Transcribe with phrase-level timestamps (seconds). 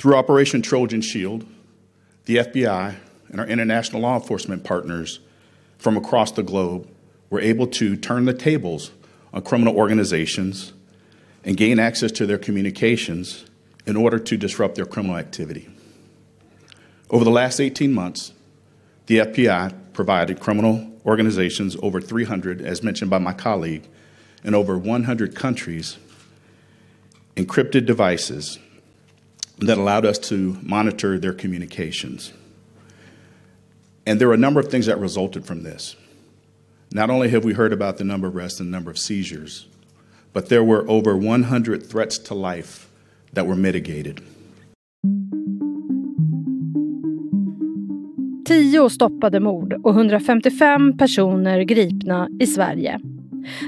[0.00, 1.44] Through Operation Trojan Shield,
[2.24, 2.96] the FBI
[3.28, 5.20] and our international law enforcement partners
[5.76, 6.88] from across the globe
[7.28, 8.92] were able to turn the tables
[9.34, 10.72] on criminal organizations
[11.44, 13.44] and gain access to their communications
[13.84, 15.68] in order to disrupt their criminal activity.
[17.10, 18.32] Over the last 18 months,
[19.04, 23.86] the FBI provided criminal organizations over 300, as mentioned by my colleague,
[24.44, 25.98] in over 100 countries,
[27.36, 28.58] encrypted devices
[29.60, 32.32] that allowed us to monitor their communications.
[34.06, 35.96] And there are a number of things that resulted from this.
[36.92, 39.66] Not only have we heard about the number of arrests and the number of seizures,
[40.32, 42.88] but there were over 100 threats to life
[43.32, 44.20] that were mitigated.
[48.46, 53.00] Tio stoppade mord och 155 personer gripna i Sverige.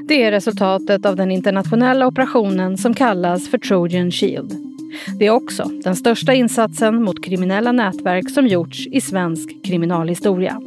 [0.09, 4.72] Det är resultatet av den internationella operationen som kallas för Trojan Shield.
[5.19, 10.61] Det är också den största insatsen mot kriminella nätverk som gjorts i svensk kriminalhistoria.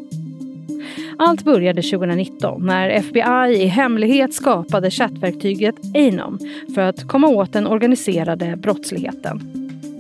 [1.18, 6.40] Allt började 2019 när FBI i hemlighet skapade chattverktyget Anom
[6.76, 9.42] för att komma åt den organiserade brottsligheten.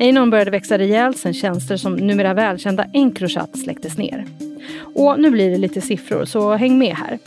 [0.02, 4.26] Anom började växa rejält sen tjänster som numera välkända Encrochat släcktes ner.
[4.96, 7.20] Och nu blir det lite siffror, så häng med här.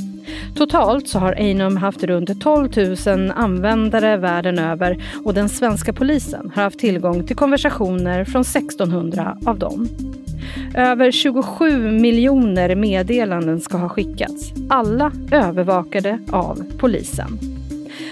[0.55, 2.69] Totalt så har Einum haft runt 12
[3.07, 9.37] 000 användare världen över och den svenska polisen har haft tillgång till konversationer från 1600
[9.47, 9.89] av dem.
[10.75, 17.39] Över 27 miljoner meddelanden ska ha skickats, alla övervakade av polisen.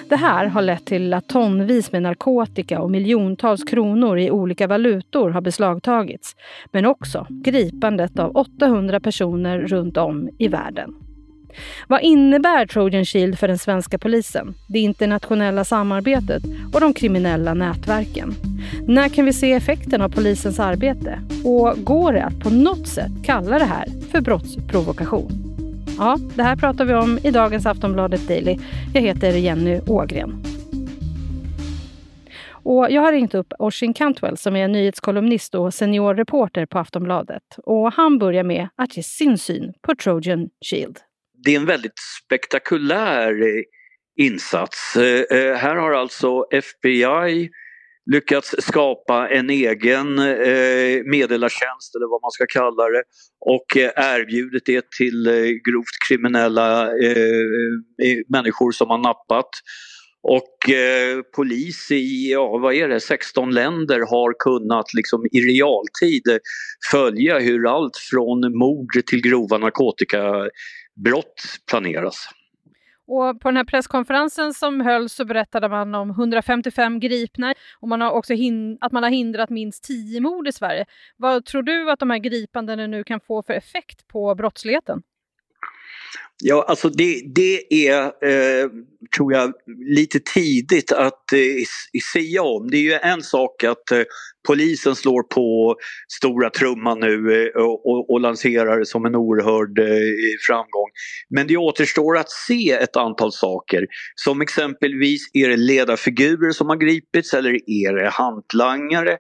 [0.09, 5.31] Det här har lett till att tonvis med narkotika och miljontals kronor i olika valutor
[5.31, 6.37] har beslagtagits,
[6.73, 11.06] men också gripandet av 800 personer runt om i världen.
[11.89, 16.43] Vad innebär Trojan Shield för den svenska polisen, det internationella samarbetet
[16.75, 18.35] och de kriminella nätverken?
[18.87, 21.21] När kan vi se effekten av polisens arbete?
[21.45, 25.47] Och går det att på något sätt kalla det här för brottsprovokation?
[25.99, 28.59] Ja, det här pratar vi om i dagens Aftonbladet Daily.
[28.95, 30.43] Jag heter Jenny Ågren.
[32.67, 37.43] Och jag har ringt upp Oshin Cantwell som är nyhetskolumnist och seniorreporter på Aftonbladet.
[37.65, 40.99] Och han börjar med att ge sin syn på Trojan Shield
[41.45, 43.63] det är en väldigt spektakulär eh,
[44.17, 44.97] insats.
[44.97, 47.51] Eh, eh, här har alltså FBI
[48.13, 53.03] lyckats skapa en egen eh, meddelartjänst eller vad man ska kalla det
[53.41, 55.25] och erbjudit det till
[55.69, 56.89] grovt kriminella
[58.29, 59.49] människor som har nappat.
[60.29, 60.71] Och
[61.37, 66.39] polis i, ja vad är det, 16 länder har kunnat liksom i realtid
[66.91, 70.49] följa hur allt från mord till grova narkotika
[70.97, 72.29] brott planeras.
[73.09, 78.01] Och på den här presskonferensen som hölls så berättade man om 155 gripna och man
[78.01, 78.35] har också
[78.81, 80.87] att man har hindrat minst 10 mord i Sverige.
[81.17, 85.03] Vad tror du att de här gripandena nu kan få för effekt på brottsligheten?
[86.45, 88.69] Ja, alltså det, det är, eh,
[89.17, 89.53] tror jag,
[89.97, 92.71] lite tidigt att eh, säga om.
[92.71, 94.03] Det är ju en sak att eh,
[94.47, 95.77] polisen slår på
[96.19, 99.87] stora trumman nu eh, och, och, lanserar det som en oerhörd eh,
[100.49, 100.91] framgång.
[101.31, 103.87] Men det återstår att se ett antal saker.
[104.15, 109.17] Som exempelvis, är det ledarfigurer som har gripits eller är det hantlangare?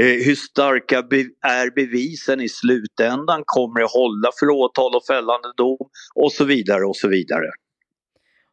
[0.00, 3.42] Eh, hur starka är bevisen i slutändan?
[3.46, 5.78] Kommer det hålla för åtal och fällande dom?
[6.14, 7.50] Och så vidare och så vidare.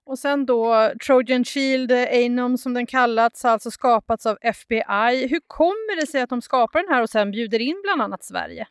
[0.05, 5.27] Och sen då Trojan Shield, Anom som den kallats, har alltså skapats av FBI.
[5.27, 8.23] Hur kommer det sig att de skapar den här och sen bjuder in bland annat
[8.23, 8.67] Sverige?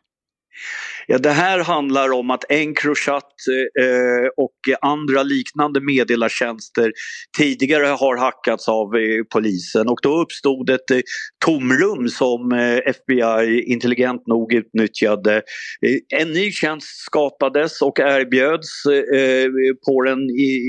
[1.07, 3.33] Ja, det här handlar om att Encrochat
[3.81, 6.91] eh, och andra liknande meddelartjänster
[7.37, 10.99] tidigare har hackats av eh, polisen och då uppstod ett eh,
[11.45, 15.35] tomrum som eh, FBI intelligent nog utnyttjade.
[15.35, 19.49] Eh, en ny tjänst skapades och erbjöds eh, eh
[19.87, 20.59] på den i,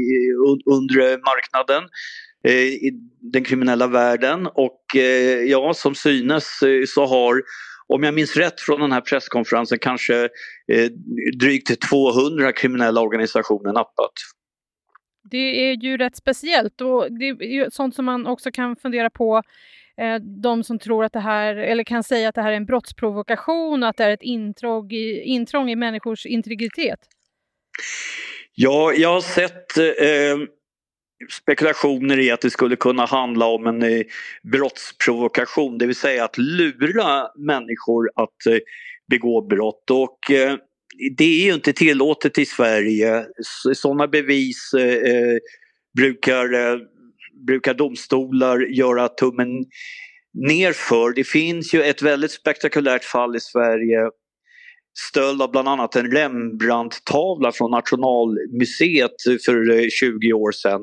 [0.70, 1.88] undre marknaden
[2.48, 2.90] eh, i
[3.32, 7.42] den kriminella världen och eh, ja, som synes så har
[7.88, 10.22] om jag minns rätt från den här presskonferensen kanske
[10.72, 10.90] eh,
[11.40, 14.12] drygt 200 kriminella organisationer nappat.
[15.30, 19.42] Det är ju rätt speciellt och det är sånt som man också kan fundera på
[20.00, 22.66] eh, de som tror att det här, eller kan säga att det här är en
[22.66, 27.00] brottsprovokation och att det är ett intrång i, intrång i människors integritet.
[28.54, 30.55] Ja, jag har sett eh,
[31.30, 34.02] spekulationer i att det skulle kunna handla om en eh,
[34.52, 38.58] brottsprovokation, det vill säga att lura människor att eh,
[39.10, 39.90] begå brott.
[39.90, 40.56] Och eh,
[41.16, 43.26] det är ju inte tillåtet i Sverige.
[43.74, 45.36] Sådana bevis eh, eh,
[45.96, 46.78] brukar, eh,
[47.46, 49.48] brukar domstolar göra tummen
[50.34, 51.12] nerför.
[51.14, 54.10] Det finns ju ett väldigt spektakulärt fall i Sverige
[55.08, 60.80] stöld av bland annat en Rembrandt-tavla från Nationalmuseet för eh, 20 år sedan.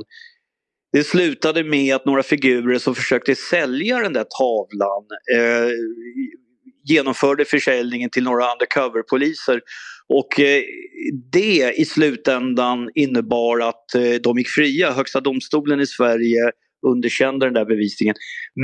[0.94, 5.04] Det slutade med att några figurer som försökte sälja den där tavlan
[5.36, 5.70] eh,
[6.84, 9.62] genomförde försäljningen till några undercover-poliser.
[10.10, 10.64] Och eh,
[11.32, 14.92] det i slutändan innebar att eh, de gick fria.
[14.92, 16.52] Högsta domstolen i Sverige
[16.88, 18.16] underkände den där bevisningen.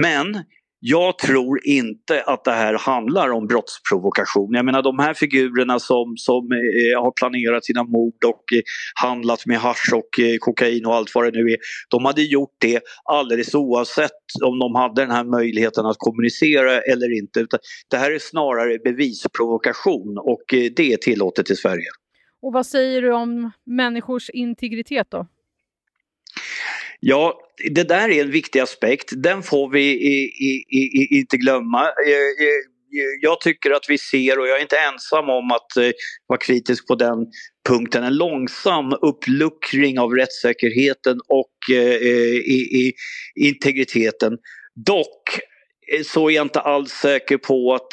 [0.01, 0.43] Men
[0.79, 4.53] jag tror inte att det här handlar om brottsprovokation.
[4.53, 8.61] Jag menar de här figurerna som, som eh, har planerat sina mord och eh,
[9.01, 11.57] handlat med hash och eh, kokain och allt vad det nu är.
[11.89, 14.11] De hade gjort det alldeles oavsett
[14.43, 17.47] om de hade den här möjligheten att kommunicera eller inte.
[17.89, 21.87] Det här är snarare bevisprovokation och eh, det är tillåtet i Sverige.
[22.41, 25.27] Och vad säger du om människors integritet då?
[26.99, 29.09] Ja, det där är en viktig aspekt.
[29.15, 31.81] Den får vi i, i, i, inte glömma.
[31.81, 35.95] Eh, eh, eh, jag tycker att vi ser, och jag är inte ensam om att
[36.27, 37.27] vara kritisk på den
[37.67, 41.75] punkten, en långsam uppluckring av rättssäkerheten och
[42.45, 42.93] i,
[43.35, 44.37] integriteten.
[44.75, 45.39] Dock
[46.05, 47.87] så är jag inte alls säker på att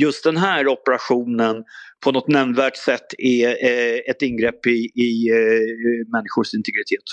[0.00, 1.64] just den här operationen
[2.04, 5.30] på något nämnvärt sätt är ett ingrepp i, i
[6.12, 7.04] människors integritet.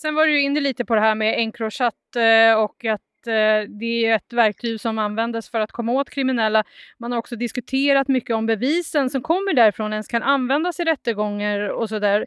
[0.00, 4.06] Sen var du inne lite på det här med Encrochat eh, och att eh, det
[4.06, 6.64] är ett verktyg som användes för att komma åt kriminella.
[6.98, 11.68] Man har också diskuterat mycket om bevisen som kommer därifrån ens kan användas i rättegångar
[11.68, 12.26] och sådär.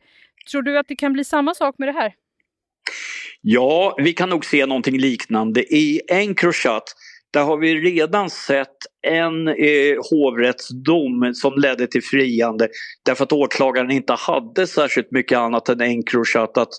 [0.52, 2.14] Tror du att det kan bli samma sak med det här?
[3.42, 5.62] Ja, vi kan nog se någonting liknande.
[5.76, 6.84] I Encrochat
[7.34, 12.68] där har vi redan sett en eh, hovrättsdom som ledde till friande
[13.06, 16.70] därför att åklagaren inte hade särskilt mycket annat än Encrochat att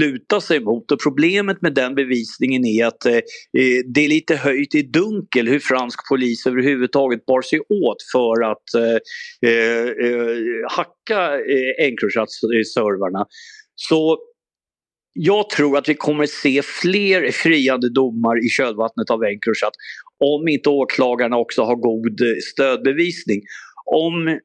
[0.00, 0.92] luta sig mot.
[0.92, 5.48] Och problemet med den bevisningen är att eh, eh det är lite höjt i dunkel
[5.48, 8.98] hur fransk polis överhuvudtaget bar sig åt för att eh,
[9.50, 10.36] eh, eh
[10.70, 13.20] hacka eh, Encrochat-servrarna.
[13.20, 13.26] Eh,
[13.74, 14.18] Så
[15.12, 19.72] jag tror att vi kommer se fler friande domar i kölvattnet av Encrochat
[20.24, 22.20] om inte åklagarna också har god
[22.52, 23.42] stödbevisning.
[23.84, 24.38] Om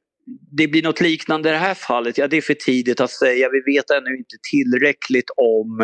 [0.58, 3.50] det blir något liknande i det här fallet, ja det är för tidigt att säga.
[3.50, 5.82] Vi vet ännu inte tillräckligt om,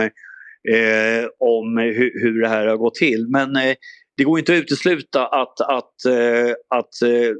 [0.73, 3.27] eh, om hur, hur det här har gått till.
[3.29, 3.75] Men eh,
[4.17, 7.31] det går inte att utesluta att, att, eh, att, eh,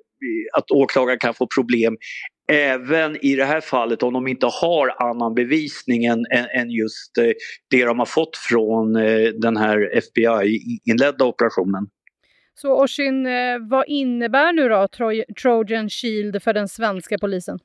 [0.58, 1.98] att åklagaren kan få problem
[2.52, 6.26] även i det här fallet om de inte har annan bevisning än,
[6.56, 7.32] än just eh,
[7.70, 11.88] det de har fått från eh, den här FBI-inledda operationen.
[12.56, 14.88] Så Oshin, eh, vad innebär nu då
[15.42, 17.60] Trojan Shield för den svenska polisen?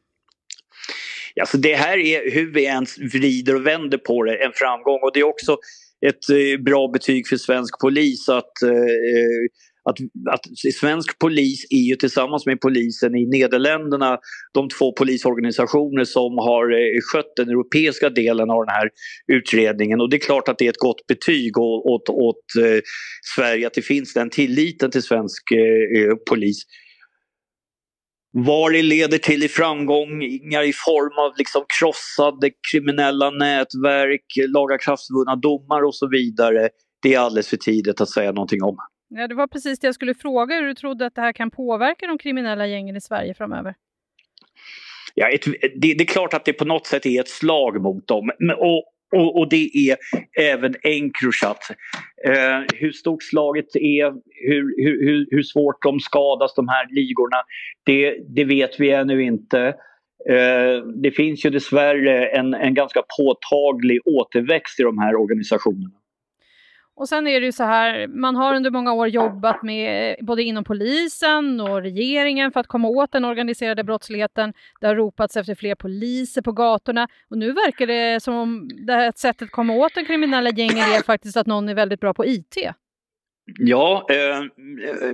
[1.40, 4.98] Alltså det här är, hur vi ens vrider och vänder på det, en framgång.
[5.02, 5.56] Och det är också
[6.06, 8.70] ett bra betyg för svensk polis att eh,
[9.88, 9.98] att,
[10.30, 14.18] att svensk polis är ju tillsammans med polisen i Nederländerna
[14.54, 18.90] de två polisorganisationer som har eh, skött den europeiska delen av den här
[19.32, 20.00] utredningen.
[20.00, 22.80] Och det är klart att det är ett gott betyg åt, åt, åt eh,
[23.36, 26.62] Sverige att det finns den tilliten till svensk eh, eh polis.
[28.32, 35.82] Vad det leder till i framgångar i form av liksom krossade kriminella nätverk, lagakraftvunna domar
[35.82, 36.68] och så vidare,
[37.02, 38.76] det är alldeles för tidigt att säga någonting om.
[39.08, 41.50] Ja, det var precis det jag skulle fråga, hur du trodde att det här kan
[41.50, 43.74] påverka de kriminella gängen i Sverige framöver?
[45.14, 48.06] Ja, ett, det, det, är klart att det på något sätt är ett slag mot
[48.06, 48.30] dem.
[48.58, 48.84] Och,
[49.16, 49.96] och, och det är
[50.40, 51.70] även Encrochat.
[52.26, 54.12] Eh, hur stort slaget är,
[54.48, 57.36] hur, hur, hur svårt de skadas, de här ligorna,
[57.84, 59.74] det, det vet vi ännu inte.
[60.28, 65.97] Eh, det finns ju dessvärre en, en ganska påtaglig återväxt i de här organisationerna.
[66.98, 70.42] Och sen är det ju så här, man har under många år jobbat med både
[70.42, 74.52] inom polisen och regeringen för att komma åt den organiserade brottsligheten.
[74.80, 78.92] Det har ropats efter fler poliser på gatorna och nu verkar det som om det
[78.92, 82.14] här sättet att komma åt den kriminella gängen är faktiskt att någon är väldigt bra
[82.14, 82.56] på IT.
[83.58, 84.42] Ja, eh,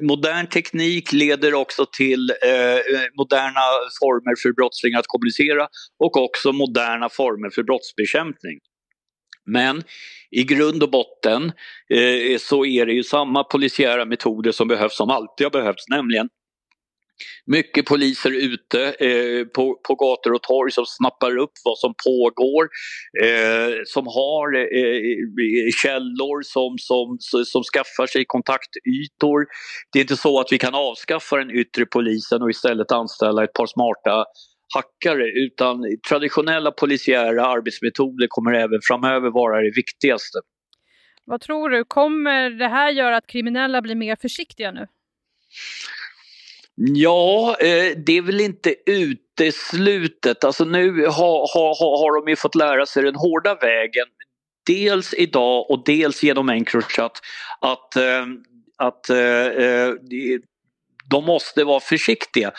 [0.01, 3.65] modern teknik leder också till eh, moderna
[4.01, 8.59] former för brottslingar att kommunicera och också moderna former för brottsbekämpning.
[9.47, 9.83] Men
[10.31, 11.53] i grund och botten
[11.91, 16.29] eh, så är det ju samma polisiära metoder som behövs som alltid har behövts, nämligen
[17.47, 22.69] mycket poliser ute eh, på, på gator och torg som snappar upp vad som pågår,
[23.23, 29.47] eh, som har eh, källor som, som, som skaffar sig kontaktytor.
[29.93, 33.53] Det är inte så att vi kan avskaffa den yttre polisen och istället anställa ett
[33.53, 34.25] par smarta
[34.75, 40.39] hackare utan traditionella polisiära arbetsmetoder kommer även framöver vara det viktigaste.
[41.25, 44.87] Vad tror du, kommer det här göra att kriminella blir mer försiktiga nu?
[46.77, 50.45] Ja, eh, det är väl inte uteslutet.
[50.45, 54.07] Alltså nu har, har, har de ju fått lära sig den hårda vägen.
[54.67, 57.21] Dels idag och dels genom Encrochat
[57.61, 58.27] att, eh,
[58.77, 59.17] att eh,
[61.15, 62.51] de måste vara försiktiga.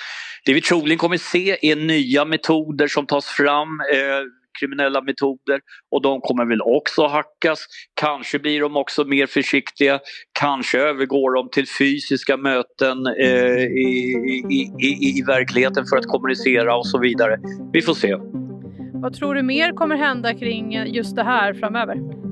[0.45, 4.21] Det vi troligen kommer se är nya metoder som tas fram eh,
[4.59, 5.59] kriminella metoder
[5.91, 7.59] och de kommer väl också hackas.
[8.01, 9.99] Kanske blir de också mer försiktiga,
[10.39, 14.15] kanske övergår de till fysiska möten eh, i,
[14.51, 17.37] i, i, i verkligheten för att kommunicera och så vidare.
[17.73, 18.15] Vi får se.
[18.93, 22.24] Vad tror du mer kommer hända kring just det här framöver?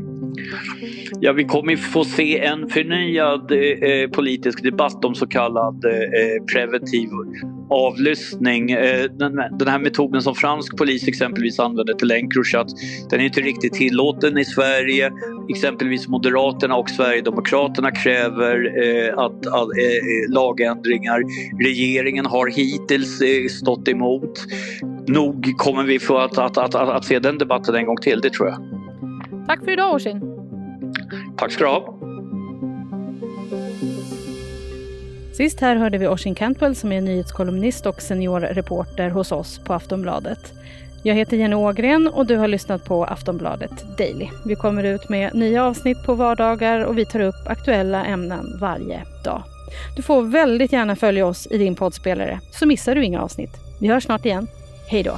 [1.19, 7.09] Ja, vi kommer få se en förnyad eh, politisk debatt om så kallad eh, preventiv
[7.69, 8.71] avlyssning.
[8.71, 12.67] Eh, den, den, här metoden som fransk polis exempelvis använder till Encrochat,
[13.09, 15.11] den är inte riktigt tillåten i Sverige.
[15.49, 21.21] Exempelvis Moderaterna och Sverigedemokraterna kräver eh, att, att eh, eh, lagändringar.
[21.63, 24.39] Regeringen har hittills eh, stått emot.
[25.07, 28.29] Nog kommer vi få att, att, att, att, se den debatten en gång till, det
[28.29, 28.72] tror jag.
[29.47, 30.21] Tack för idag Orsin.
[31.37, 31.99] Tack ska du ha.
[35.37, 40.53] Sist här hörde vi Orsin Cantwell som är nyhetskolumnist och seniorreporter hos oss på Aftonbladet.
[41.03, 44.27] Jag heter Jenny Ågren och du har lyssnat på Aftonbladet Daily.
[44.45, 49.03] Vi kommer ut med nya avsnitt på vardagar och vi tar upp aktuella ämnen varje
[49.23, 49.43] dag.
[49.95, 53.51] Du får väldigt gärna följa oss i din poddspelare så missar du inga avsnitt.
[53.81, 54.47] Vi hörs snart igen.
[54.87, 55.17] Hej då!